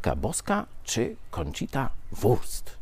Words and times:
Matka 0.00 0.16
Boska 0.16 0.66
czy 0.84 1.16
Conchita 1.30 1.90
Wurst? 2.12 2.76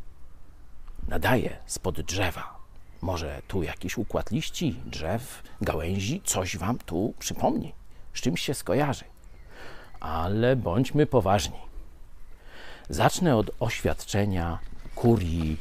Nadaje 1.07 1.57
spod 1.65 2.01
drzewa. 2.01 2.57
Może 3.01 3.41
tu 3.47 3.63
jakiś 3.63 3.97
układ 3.97 4.31
liści, 4.31 4.75
drzew, 4.85 5.43
gałęzi, 5.61 6.21
coś 6.25 6.57
wam 6.57 6.77
tu 6.77 7.13
przypomni, 7.19 7.73
z 8.13 8.21
czymś 8.21 8.41
się 8.41 8.53
skojarzy. 8.53 9.03
Ale 9.99 10.55
bądźmy 10.55 11.05
poważni. 11.05 11.59
Zacznę 12.89 13.35
od 13.35 13.51
oświadczenia 13.59 14.59
kurii 14.95 15.57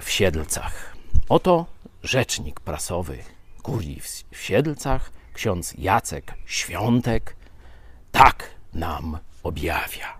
w 0.00 0.10
Siedlcach. 0.10 0.96
Oto 1.28 1.66
rzecznik 2.02 2.60
prasowy 2.60 3.18
kurii 3.62 4.00
w 4.30 4.40
Siedlcach, 4.40 5.10
ksiądz 5.34 5.74
Jacek 5.78 6.34
Świątek, 6.46 7.36
tak 8.12 8.50
nam 8.74 9.18
objawia. 9.42 10.18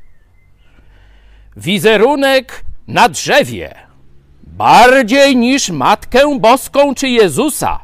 Wizerunek 1.57 2.65
na 2.89 3.09
drzewie, 3.09 3.75
bardziej 4.43 5.37
niż 5.37 5.71
Matkę 5.71 6.39
Boską 6.41 6.95
czy 6.95 7.09
Jezusa, 7.09 7.81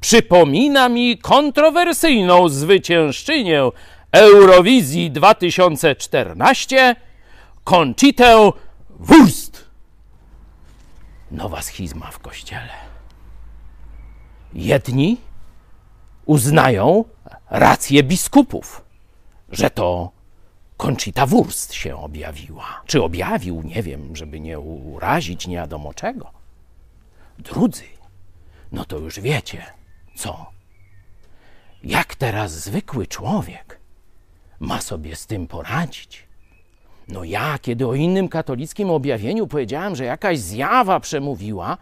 przypomina 0.00 0.88
mi 0.88 1.18
kontrowersyjną 1.18 2.48
zwyciężczynię 2.48 3.62
Eurowizji 4.12 5.10
2014, 5.10 6.96
Conchitę 7.64 8.50
Wurst. 8.90 9.64
Nowa 11.30 11.62
schizma 11.62 12.10
w 12.10 12.18
kościele. 12.18 12.68
Jedni 14.54 15.16
uznają 16.26 17.04
rację 17.50 18.02
biskupów, 18.02 18.84
że 19.48 19.70
to 19.70 20.13
Conchita 20.76 21.26
Wurst 21.26 21.74
się 21.74 21.96
objawiła. 21.96 22.82
Czy 22.86 23.02
objawił, 23.02 23.62
nie 23.62 23.82
wiem, 23.82 24.16
żeby 24.16 24.40
nie 24.40 24.60
urazić 24.60 25.46
nie 25.46 25.56
wiadomo 25.56 25.94
czego. 25.94 26.30
Drudzy, 27.38 27.84
no 28.72 28.84
to 28.84 28.98
już 28.98 29.20
wiecie, 29.20 29.62
co? 30.16 30.46
Jak 31.84 32.14
teraz 32.14 32.52
zwykły 32.52 33.06
człowiek 33.06 33.80
ma 34.60 34.80
sobie 34.80 35.16
z 35.16 35.26
tym 35.26 35.46
poradzić? 35.46 36.26
No 37.08 37.24
ja, 37.24 37.58
kiedy 37.62 37.86
o 37.86 37.94
innym 37.94 38.28
katolickim 38.28 38.90
objawieniu 38.90 39.46
powiedziałem, 39.46 39.96
że 39.96 40.04
jakaś 40.04 40.38
zjawa 40.38 41.00
przemówiła, 41.00 41.78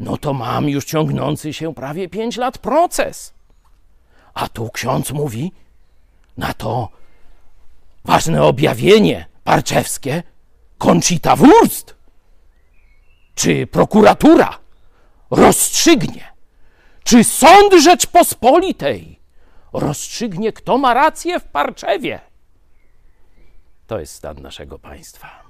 no 0.00 0.16
to 0.16 0.32
mam 0.32 0.68
już 0.68 0.84
ciągnący 0.84 1.52
się 1.52 1.74
prawie 1.74 2.08
pięć 2.08 2.36
lat 2.36 2.58
proces. 2.58 3.34
A 4.34 4.48
tu 4.48 4.70
ksiądz 4.70 5.12
mówi 5.12 5.52
na 6.36 6.52
to 6.52 6.88
ważne 8.06 8.42
objawienie 8.42 9.26
parczewskie 9.44 10.22
Conchita 10.78 11.36
Wurst. 11.36 11.96
Czy 13.34 13.66
prokuratura 13.66 14.58
rozstrzygnie, 15.30 16.24
czy 17.04 17.24
sąd 17.24 17.74
Rzeczpospolitej 17.74 19.20
rozstrzygnie, 19.72 20.52
kto 20.52 20.78
ma 20.78 20.94
rację 20.94 21.40
w 21.40 21.44
Parczewie. 21.44 22.20
To 23.86 24.00
jest 24.00 24.14
stan 24.14 24.42
naszego 24.42 24.78
państwa. 24.78 25.45